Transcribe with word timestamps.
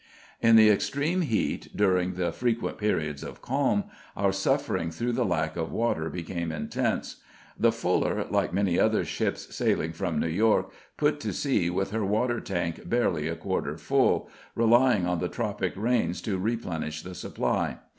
In 0.41 0.55
the 0.55 0.71
extreme 0.71 1.21
heat, 1.21 1.77
during 1.77 2.15
the 2.15 2.31
frequent 2.31 2.79
periods 2.79 3.23
of 3.23 3.43
calm, 3.43 3.83
our 4.17 4.31
suffering 4.31 4.89
through 4.89 5.11
the 5.11 5.23
lack 5.23 5.55
of 5.55 5.71
water 5.71 6.09
became 6.09 6.51
intense. 6.51 7.17
The 7.55 7.71
Fuller, 7.71 8.25
like 8.31 8.51
many 8.51 8.79
other 8.79 9.05
ships 9.05 9.55
sailing 9.55 9.93
from 9.93 10.17
New 10.19 10.25
York, 10.27 10.71
put 10.97 11.19
to 11.19 11.31
sea 11.33 11.69
with 11.69 11.91
her 11.91 12.03
water 12.03 12.39
tank 12.39 12.89
barely 12.89 13.27
a 13.27 13.35
quarter 13.35 13.77
full, 13.77 14.27
relying 14.55 15.05
on 15.05 15.19
the 15.19 15.29
tropic 15.29 15.73
rains 15.75 16.19
to 16.23 16.39
replenish 16.39 17.03
the 17.03 17.13
supply. 17.13 17.77